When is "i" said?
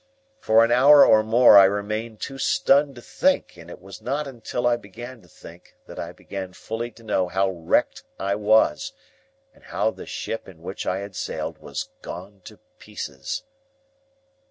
1.59-1.65, 4.65-4.75, 5.99-6.11, 8.19-8.33, 10.87-10.97